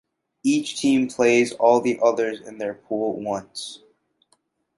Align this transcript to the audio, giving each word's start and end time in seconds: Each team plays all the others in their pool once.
Each 0.41 0.79
team 0.81 1.07
plays 1.09 1.53
all 1.53 1.79
the 1.79 1.99
others 2.01 2.41
in 2.41 2.57
their 2.57 2.73
pool 2.73 3.21
once. 3.21 3.83